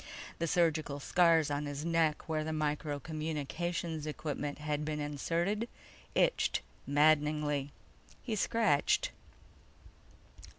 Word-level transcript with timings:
The 0.39 0.47
surgical 0.47 0.99
scars 0.99 1.51
on 1.51 1.67
his 1.67 1.85
neck 1.85 2.27
where 2.27 2.43
the 2.43 2.51
micro 2.51 2.99
communications 2.99 4.07
equipment 4.07 4.57
had 4.57 4.83
been 4.83 4.99
inserted 4.99 5.69
itched 6.15 6.61
maddeningly. 6.87 7.71
He 8.23 8.35
scratched. 8.35 9.11